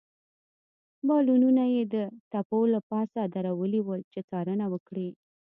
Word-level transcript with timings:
بالونونه 1.07 1.63
يې 1.73 1.83
د 1.93 1.95
تپو 2.31 2.59
له 2.73 2.79
پاسه 2.89 3.21
درولي 3.35 3.81
ول، 3.83 4.01
چې 4.13 4.19
څارنه 4.29 4.65
وکړي. 4.73 5.09